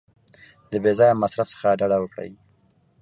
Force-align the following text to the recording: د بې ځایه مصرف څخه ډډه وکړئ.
د 0.71 0.73
بې 0.83 0.91
ځایه 0.99 1.19
مصرف 1.23 1.47
څخه 1.53 1.77
ډډه 1.79 1.97
وکړئ. 1.99 2.31